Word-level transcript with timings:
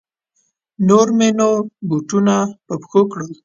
نور 0.87 1.07
مې 1.17 1.29
نو 1.37 1.49
بوټونه 1.87 2.35
په 2.67 2.73
پښو 2.81 3.01
کړل. 3.11 3.31